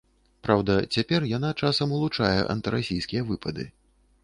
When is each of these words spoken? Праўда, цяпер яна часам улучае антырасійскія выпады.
Праўда, 0.45 0.77
цяпер 0.97 1.27
яна 1.37 1.51
часам 1.61 1.93
улучае 1.99 2.41
антырасійскія 2.55 3.21
выпады. 3.31 3.71